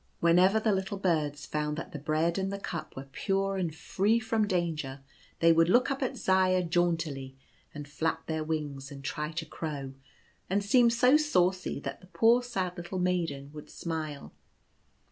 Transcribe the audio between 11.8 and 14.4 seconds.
that the poor sad little maiden would smile.